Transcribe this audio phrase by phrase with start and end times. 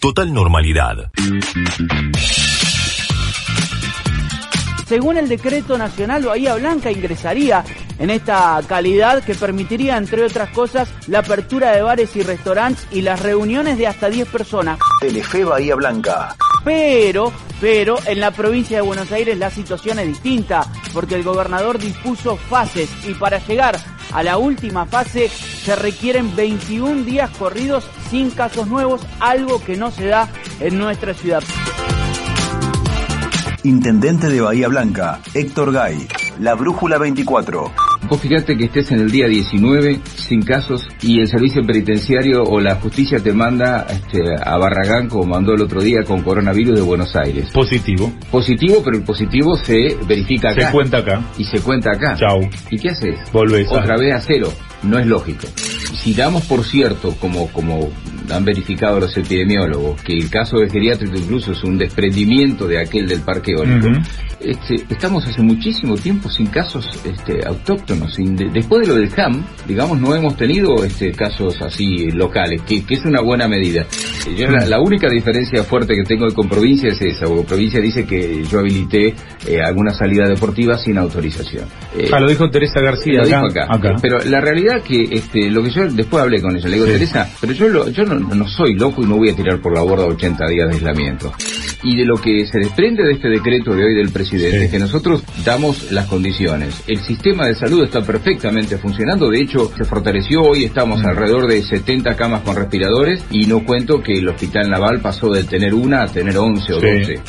[0.00, 1.10] Total normalidad.
[4.86, 7.62] Según el decreto nacional, Bahía Blanca ingresaría
[7.98, 13.02] en esta calidad que permitiría, entre otras cosas, la apertura de bares y restaurantes y
[13.02, 14.78] las reuniones de hasta 10 personas.
[15.00, 16.34] Telefe Bahía Blanca.
[16.64, 20.64] Pero, pero en la provincia de Buenos Aires la situación es distinta,
[20.94, 23.78] porque el gobernador dispuso fases y para llegar
[24.12, 29.90] a la última fase se requieren 21 días corridos sin casos nuevos, algo que no
[29.90, 30.28] se da
[30.60, 31.42] en nuestra ciudad.
[33.64, 36.06] Intendente de Bahía Blanca, Héctor Gay.
[36.40, 37.72] La Brújula 24.
[38.08, 42.60] Vos fíjate que estés en el día 19 sin casos y el servicio penitenciario o
[42.60, 46.82] la justicia te manda este, a Barragán como mandó el otro día con coronavirus de
[46.82, 47.50] Buenos Aires.
[47.52, 48.12] Positivo.
[48.30, 50.66] Positivo, pero el positivo se verifica acá.
[50.66, 51.22] Se cuenta acá.
[51.36, 52.16] Y se cuenta acá.
[52.16, 52.40] Chau.
[52.70, 53.18] ¿Y qué haces?
[53.32, 53.68] Volvés.
[53.70, 54.48] Otra vez a cero.
[54.82, 55.46] No es lógico.
[56.02, 57.90] Si damos por cierto, como, como
[58.30, 63.06] han verificado los epidemiólogos, que el caso de geriátrico incluso es un desprendimiento de aquel
[63.08, 63.88] del parque eólico,
[64.40, 68.14] este, estamos hace muchísimo tiempo sin casos este, autóctonos.
[68.14, 72.62] Sin, de, después de lo del HAM, digamos, no hemos tenido este, casos así locales,
[72.62, 73.84] que, que es una buena medida.
[74.36, 78.04] Yo, la, la, única diferencia fuerte que tengo con provincia es esa, porque provincia dice
[78.06, 79.14] que yo habilité
[79.46, 81.64] eh, alguna salida deportiva sin autorización.
[81.96, 83.20] Eh, ah, lo dijo Teresa García.
[83.22, 83.66] Lo acá, dijo acá.
[83.70, 83.96] acá.
[84.00, 86.92] Pero la realidad que este, lo que yo después hablé con ella, le digo, Sí.
[86.92, 89.74] Teresa, pero yo, lo- yo no, no soy loco y no voy a tirar por
[89.74, 91.32] la borda 80 días de aislamiento.
[91.84, 94.64] Y de lo que se desprende de este decreto de hoy del presidente, Sí.
[94.64, 96.82] es que nosotros damos las condiciones.
[96.88, 101.06] El sistema de salud está perfectamente funcionando, de hecho se fortaleció, hoy estamos Mm.
[101.06, 105.44] alrededor de 70 camas con respiradores y no cuento que el hospital naval pasó de
[105.44, 106.86] tener una a tener 11 o Sí.
[106.86, 107.20] 12.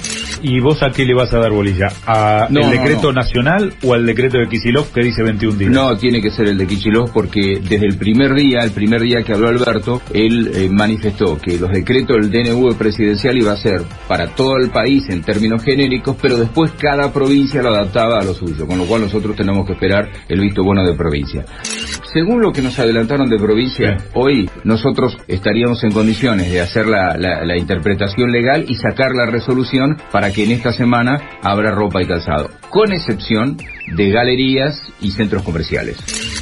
[0.42, 1.88] ¿Y vos a qué le vas a dar bolilla?
[2.06, 3.22] ¿A No, decreto no.
[3.22, 5.72] nacional o al decreto de Kisilov que dice 21 días?
[5.72, 9.22] No, tiene que ser el de Kichilov porque desde el primer día, el primer día
[9.23, 13.81] que habló Alberto, él eh, manifestó que los decretos del DNU presidencial iba a ser
[14.08, 18.34] para todo el país en términos genéricos, pero después cada provincia lo adaptaba a lo
[18.34, 21.46] suyo, con lo cual nosotros tenemos que esperar el visto bueno de provincia.
[22.13, 24.06] Según lo que nos adelantaron de provincia, Sí.
[24.16, 29.25] hoy nosotros estaríamos en condiciones de hacer la, la- la interpretación legal y sacar la
[29.30, 33.57] resolución para que en esta semana abra ropa y calzado, con excepción
[33.96, 35.97] de galerías y centros comerciales.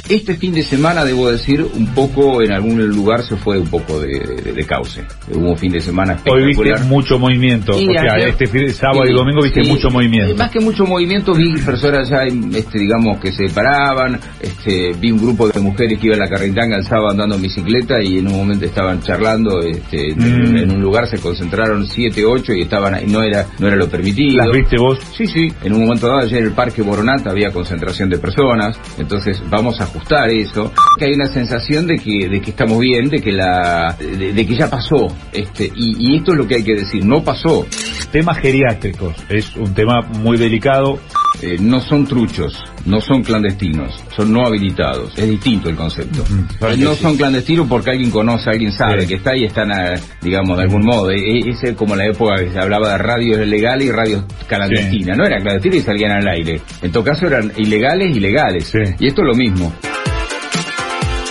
[0.08, 4.00] Este fin de semana, debo decir, un poco en algún lugar se fue un poco
[4.00, 5.04] de, de- de cauce.
[5.32, 6.84] Hubo un fin de semana Hoy viste espectacular.
[6.88, 7.78] mucho movimiento.
[7.78, 10.34] Y o sea, este fin de sábado y domingo viste mucho movimiento.
[10.36, 15.18] Más que mucho movimiento, vi personas ya, este, digamos, que se paraban, este, vi un
[15.20, 18.28] grupo de mujeres que iban a la carretanga el sábado andando en bicicleta y en
[18.28, 20.56] un momento estaban charlando, este, en- Mm.
[20.58, 23.88] en un lugar se concentraron siete, ocho y estaban ahí, no era, no era lo
[23.88, 24.36] permitido.
[24.44, 24.98] ¿Las viste vos?
[25.16, 25.52] Sí, sí.
[25.62, 29.80] En un momento dado, ayer en el Parque Boronata había concentración de personas, entonces vamos
[29.80, 30.72] a ajustar eso.
[30.98, 34.46] Que hay una sensación de que, de que estamos bien, de que la, de, de
[34.46, 37.66] que ya pasó, este, y, y esto es lo que hay que decir, no pasó.
[38.10, 39.14] Temas geriátricos.
[39.28, 40.98] Es un tema muy delicado.
[41.42, 45.12] Eh, no son truchos, no son clandestinos, son no habilitados.
[45.16, 46.24] Es distinto el concepto.
[46.66, 47.02] Eh, no sí.
[47.02, 49.06] son clandestinos porque alguien conoce, alguien sabe Sí.
[49.08, 51.10] que está y están, eh, digamos, de algún modo.
[51.10, 55.16] Eh, Es como la época que se hablaba de radios legales y radios clandestinas.
[55.16, 56.60] No eran clandestinas y salían al aire.
[56.82, 58.64] En todo caso eran ilegales y legales.
[58.66, 58.78] Sí.
[58.98, 59.72] Y esto es lo mismo.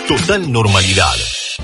[0.07, 1.13] Total normalidad.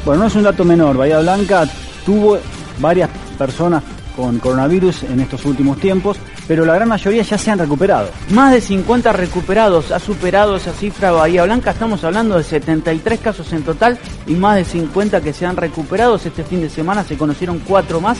[0.05, 0.97] Bueno, no es un dato menor.
[0.97, 1.65] Bahía Blanca
[2.05, 2.37] tuvo
[2.79, 3.83] varias personas
[4.15, 6.17] con coronavirus en estos últimos tiempos,
[6.47, 8.09] pero la gran mayoría ya se han recuperado.
[8.29, 13.51] Más de 50 recuperados, ha superado esa cifra Bahía Blanca, estamos hablando de 73 casos
[13.53, 16.15] en total y más de 50 que se han recuperado.
[16.15, 18.19] Este fin de semana se conocieron cuatro más.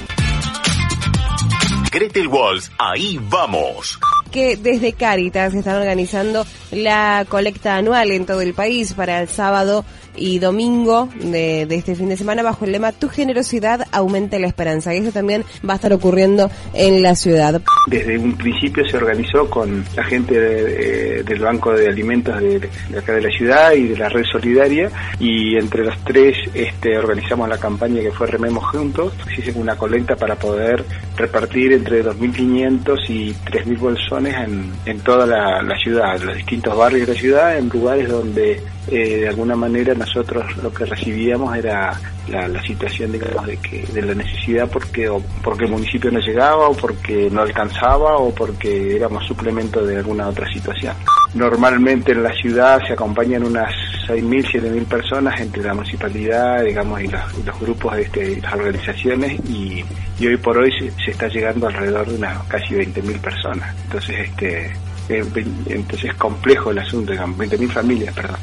[1.91, 3.99] Gretel Walls, ahí vamos.
[4.31, 9.85] que desde Cáritas están organizando la colecta anual en todo el país para el sábado
[10.15, 14.93] y domingo de, este fin de semana bajo el lema Tu generosidad aumenta la esperanza.
[14.93, 17.61] Y eso también va a estar ocurriendo en la ciudad.
[17.87, 22.69] Desde un principio se organizó con la gente de- de- del Banco de Alimentos de,
[22.97, 27.49] acá de la ciudad y de la Red Solidaria y entre los tres este, organizamos
[27.49, 29.13] la campaña que fue Rememos Juntos.
[29.37, 30.83] Hizo una colecta para poder
[31.17, 37.07] repartir entre 2.500 y 3.000 bolsones en, en toda la, la ciudad, los distintos barrios
[37.07, 41.99] de la ciudad, en lugares donde eh, de alguna manera nosotros lo que recibíamos era
[42.27, 46.19] la, la situación digamos de que de la necesidad porque o porque el municipio no
[46.19, 50.95] llegaba o porque no alcanzaba o porque éramos suplemento de alguna otra situación.
[51.33, 53.73] Normalmente en la ciudad se acompañan unas
[54.07, 59.83] 6.000, 7.000 personas entre la municipalidad, digamos, y los, grupos de este, las organizaciones y,
[60.19, 63.75] y hoy por hoy se, se está llegando alrededor de unas casi 20.000 personas.
[63.85, 64.71] Entonces, este,
[65.09, 65.23] eh,
[65.67, 68.39] entonces es complejo el asunto, digamos, 20.000 familias, perdón.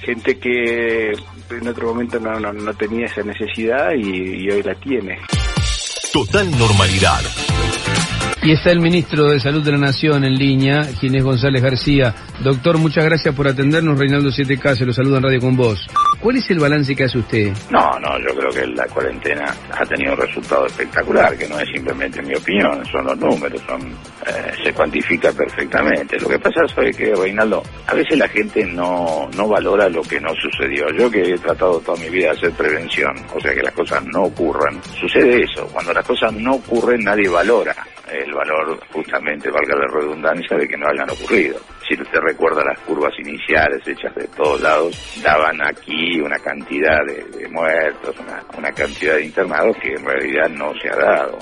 [0.00, 1.12] gente que
[1.50, 5.18] en otro momento no, no, no tenía esa necesidad y, y hoy la tiene.
[6.12, 7.20] Total normalidad.
[8.42, 12.14] Y está el ministro de Salud de la Nación en línea, Ginés González García.
[12.42, 13.98] Doctor, muchas gracias por atendernos.
[13.98, 15.86] Reinaldo 7K se lo saluda en Radio con vos.
[16.20, 17.52] ¿Cuál es el balance que hace usted?
[17.70, 21.68] No, no, yo creo que la cuarentena ha tenido un resultado espectacular, que no es
[21.68, 23.82] simplemente mi opinión, son los números, son
[24.26, 26.18] eh, se cuantifica perfectamente.
[26.18, 30.20] Lo que pasa es que, Reinaldo, a veces la gente no, no valora lo que
[30.20, 30.86] no sucedió.
[30.96, 34.04] Yo que he tratado toda mi vida de hacer prevención, o sea que las cosas
[34.06, 35.66] no ocurran, sucede eso.
[35.72, 37.74] Cuando las cosas no ocurren nadie valora
[38.14, 41.58] el valor, justamente, valga la redundancia, de que no hayan ocurrido.
[41.86, 47.48] Si usted recuerda las curvas iniciales hechas de todos lados, daban aquí una cantidad de,
[47.48, 51.38] muertos, una, una cantidad de internados que en realidad no se ha dado.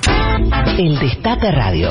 [0.78, 1.90] El Destape Radio.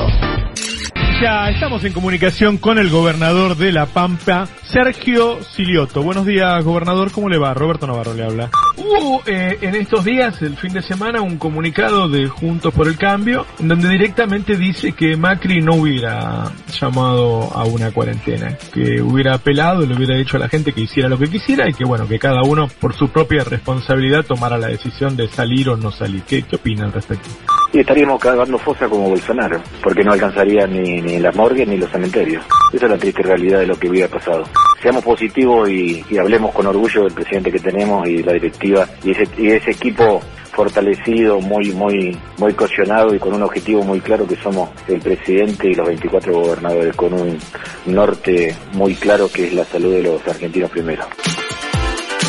[1.22, 6.02] Ya estamos en comunicación con el gobernador de La Pampa, Sergio Silioto.
[6.02, 7.12] Buenos días, gobernador.
[7.12, 7.54] ¿Cómo le va?
[7.54, 8.50] Roberto Navarro le habla.
[8.76, 12.98] Hubo eh, en estos días, el fin de semana, un comunicado de Juntos por el
[12.98, 19.86] Cambio, donde directamente dice que Macri no hubiera llamado a una cuarentena, que hubiera apelado,
[19.86, 22.18] le hubiera dicho a la gente que hiciera lo que quisiera y que bueno, que
[22.18, 26.22] cada uno por su propia responsabilidad tomara la decisión de salir o no salir.
[26.22, 27.28] ¿Qué, qué opina respecto?
[27.72, 31.90] Y estaríamos cagando fosa como Bolsonaro, porque no alcanzaría ni, ni las morgues ni los
[31.90, 32.44] cementerios.
[32.72, 34.44] Esa es la triste realidad de lo que hubiera pasado.
[34.82, 39.28] Seamos positivos y, hablemos con orgullo del presidente que tenemos y la directiva y ese,
[39.38, 40.20] y ese equipo
[40.52, 45.68] fortalecido, muy, muy, muy cohesionado y con un objetivo muy claro que somos el presidente
[45.68, 47.38] y los 24 gobernadores, con un
[47.86, 51.04] norte muy claro que es la salud de los argentinos primero.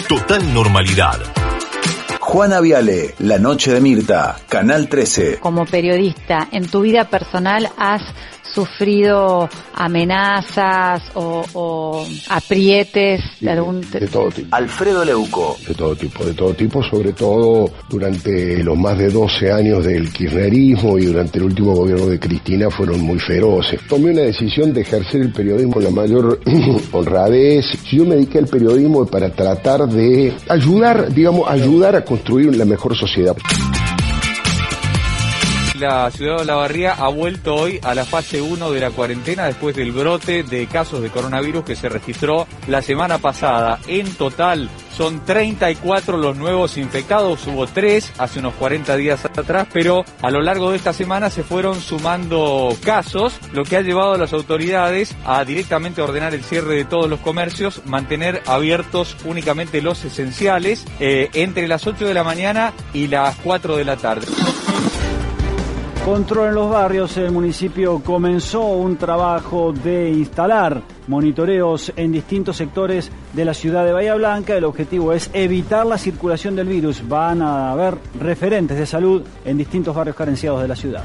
[0.08, 1.43] Total normalidad.
[2.26, 5.40] Juana Viale, La Noche de Mirta, Canal 13.
[5.40, 8.02] Como periodista, en tu vida personal has
[8.54, 14.56] sufrido amenazas o, aprietes de algún de todo tipo.
[14.56, 15.58] Alfredo Leuco.
[15.68, 20.12] De todo tipo, de todo tipo, sobre todo durante los más de 12 años del
[20.12, 23.80] kirchnerismo y durante el último gobierno de Cristina fueron muy feroces.
[23.88, 26.40] Tomé una decisión de ejercer el periodismo con la mayor
[26.92, 27.66] honradez.
[27.92, 32.96] Yo me dediqué al periodismo para tratar de ayudar, digamos, ayudar a construir la mejor
[32.96, 33.36] sociedad
[35.84, 39.76] la ciudad de Olavarría ha vuelto hoy a la fase 1 de la cuarentena después
[39.76, 43.80] del brote de casos de coronavirus que se registró la semana pasada.
[43.88, 50.06] En total son 34 los nuevos infectados, hubo 3 hace unos 40 días atrás, pero
[50.22, 54.18] a lo largo de esta semana se fueron sumando casos, lo que ha llevado a
[54.18, 60.06] las autoridades a directamente ordenar el cierre de todos los comercios, mantener abiertos únicamente los
[60.06, 64.28] esenciales eh, entre las 8 de la mañana y las 4 de la tarde.
[66.06, 73.10] Control en los barrios, el municipio comenzó un trabajo de instalar monitoreos en distintos sectores
[73.32, 74.58] de la ciudad de Bahía Blanca.
[74.58, 77.08] El objetivo es evitar la circulación del virus.
[77.08, 81.04] Van a haber referentes de salud en distintos barrios carenciados de la ciudad.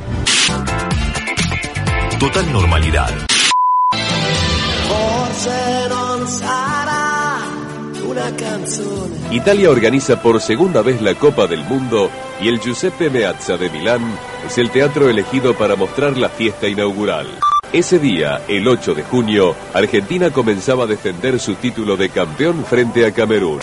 [2.19, 3.28] Total normalidad.
[9.31, 12.11] Italia organiza por segunda vez la Copa del Mundo
[12.41, 14.03] y el Giuseppe Meazza de Milán
[14.47, 17.27] es el teatro elegido para mostrar la fiesta inaugural.
[17.73, 23.05] Ese día, el 8 de junio, Argentina comenzaba a defender su título de campeón frente
[23.05, 23.61] a Camerún.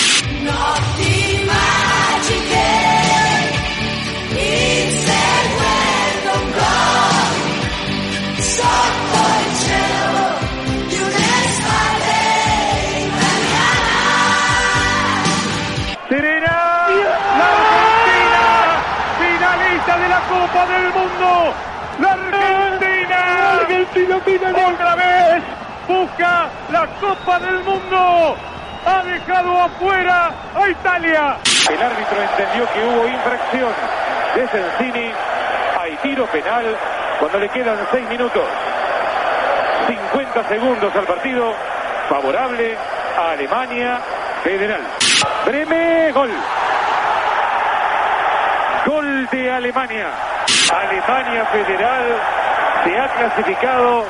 [24.04, 25.44] Otra vez
[25.88, 28.36] busca la Copa del Mundo.
[28.86, 31.38] Ha dejado afuera a Italia.
[31.70, 33.74] El árbitro entendió que hubo infracción
[34.36, 35.12] de Sensini.
[35.80, 36.66] Hay tiro penal
[37.20, 38.44] cuando le quedan 6 minutos.
[39.88, 41.54] 50 segundos al partido.
[42.10, 42.78] Favorable
[43.18, 44.00] a Alemania
[44.44, 44.82] Federal.
[45.46, 46.32] Breme, gol.
[48.86, 50.08] Gol de Alemania.
[50.72, 52.20] Alemania Federal
[52.86, 54.06] se ha clasificado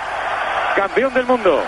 [0.75, 1.63] campeón del mundo.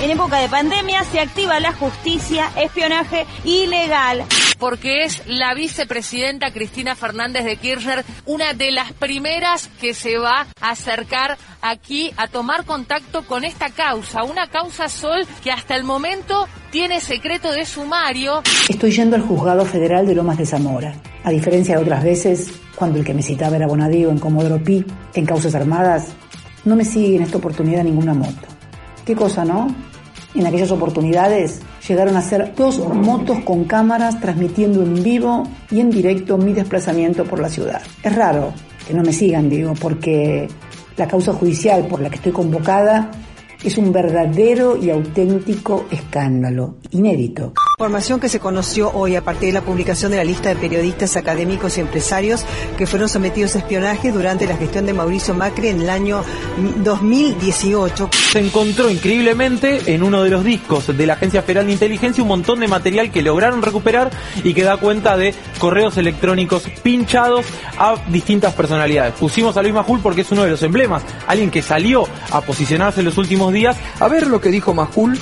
[0.00, 4.24] En época de pandemia se activa la justicia, espionaje ilegal.
[4.60, 10.46] Porque es la vicepresidenta Cristina Fernández de Kirchner una de las primeras que se va
[10.60, 14.22] a acercar aquí a tomar contacto con esta causa.
[14.22, 18.42] Una causa Sol que hasta el momento tiene secreto de sumario.
[18.68, 20.94] Estoy yendo al juzgado federal de Lomas de Zamora.
[21.24, 24.84] A diferencia de otras veces, cuando el que me citaba era Bonadío en Comodoro Pi,
[25.14, 26.12] en causas armadas,
[26.62, 28.46] No me sigue en esta oportunidad ninguna moto.
[29.06, 29.74] ¿Qué cosa, no?
[30.34, 35.90] En aquellas oportunidades llegaron a ser dos motos con cámaras transmitiendo en vivo y en
[35.90, 37.82] directo mi desplazamiento por la ciudad.
[38.02, 38.52] Es raro
[38.86, 40.48] que no me sigan, digo, porque
[40.96, 43.10] la causa judicial por la que estoy convocada
[43.64, 47.52] es un verdadero y auténtico escándalo, inédito.
[47.80, 51.16] Información que se conoció hoy a partir de la publicación de la lista de periodistas,
[51.16, 52.44] académicos y empresarios
[52.76, 56.22] que fueron sometidos a espionaje durante la gestión de Mauricio Macri en el año
[56.84, 58.10] 2018.
[58.32, 62.28] Se encontró increíblemente en uno de los discos de la Agencia Federal de Inteligencia un
[62.28, 64.10] montón de material que lograron recuperar
[64.44, 67.46] y que da cuenta de correos electrónicos pinchados
[67.78, 69.14] a distintas personalidades.
[69.14, 73.00] Pusimos a Luis Majul porque es uno de los emblemas, alguien que salió a posicionarse
[73.00, 73.78] en los últimos días.
[74.00, 75.18] A ver lo que dijo Majul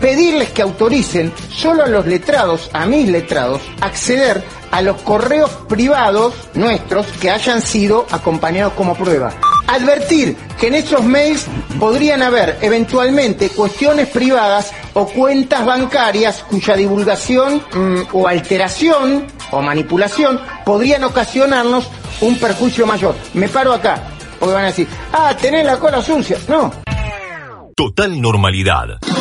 [0.00, 6.34] pedirles que autoricen solo a los letrados, a mis letrados, acceder a los correos privados
[6.54, 9.32] nuestros que hayan sido acompañados como prueba.
[9.66, 11.46] Advertir que en esos mails
[11.78, 20.40] podrían haber eventualmente cuestiones privadas o cuentas bancarias cuya divulgación mm, o alteración o manipulación
[20.64, 21.88] podrían ocasionarnos
[22.20, 23.14] un perjuicio mayor.
[23.34, 24.02] Me paro acá,
[24.38, 26.38] porque van a decir, ah, tenés la cola sucia.
[26.48, 26.72] No.
[27.76, 28.98] Total normalidad.